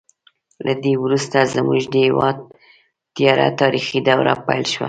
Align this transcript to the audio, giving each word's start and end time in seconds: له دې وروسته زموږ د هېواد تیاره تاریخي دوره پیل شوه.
له 0.65 0.73
دې 0.83 0.93
وروسته 1.03 1.37
زموږ 1.55 1.81
د 1.93 1.95
هېواد 2.07 2.37
تیاره 3.15 3.47
تاریخي 3.61 3.99
دوره 4.07 4.33
پیل 4.45 4.63
شوه. 4.71 4.79